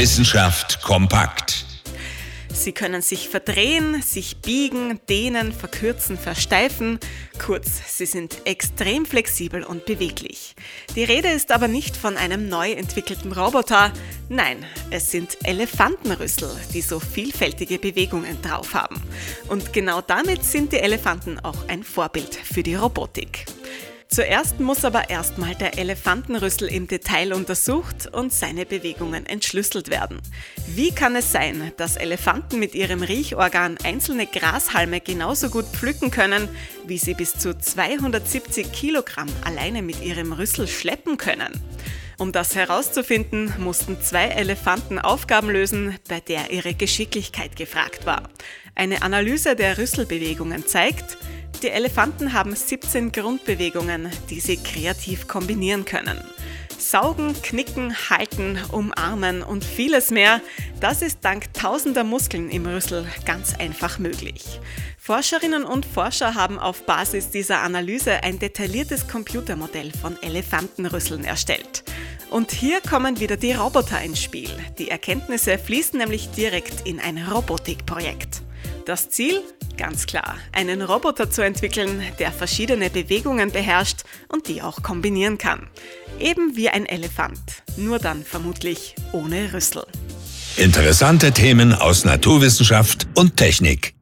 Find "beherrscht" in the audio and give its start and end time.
83.50-84.02